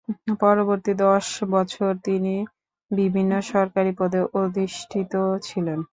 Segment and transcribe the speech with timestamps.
[0.41, 1.25] পরবর্তী দশ
[1.51, 2.35] বছর তিনি
[2.91, 5.13] বিভিন্ন সরকারি পদে অধিষ্ঠিত
[5.43, 5.79] ছিলেন।